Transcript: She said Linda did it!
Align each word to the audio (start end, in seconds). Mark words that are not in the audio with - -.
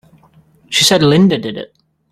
She 0.69 0.83
said 0.83 1.03
Linda 1.03 1.37
did 1.37 1.57
it! 1.57 1.75